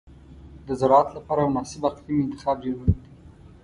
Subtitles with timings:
[0.67, 3.09] د زراعت لپاره مناسب اقلیم انتخاب ډېر مهم دی.